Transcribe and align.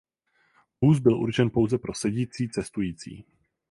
Vůz 0.81 0.99
byl 0.99 1.19
určen 1.19 1.49
pouze 1.49 1.77
pro 1.77 1.93
sedící 1.93 2.49
cestující. 2.49 3.25